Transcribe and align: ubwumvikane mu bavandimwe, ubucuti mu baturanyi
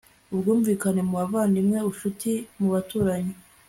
ubwumvikane 0.33 1.01
mu 1.07 1.13
bavandimwe, 1.19 1.77
ubucuti 1.81 2.31
mu 2.59 2.67
baturanyi 2.73 3.33